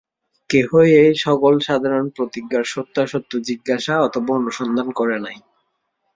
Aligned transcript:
কেহই 0.49 0.89
এই 1.01 1.13
সকল 1.17 1.53
সাধারণ 1.59 2.05
প্রতিজ্ঞার 2.09 2.65
সত্যাসত্য 2.65 3.31
জিজ্ঞাসা 3.47 3.93
অথবা 4.01 4.31
অনুসন্ধান 4.35 4.87
করে 4.91 5.17
নাই। 5.19 5.37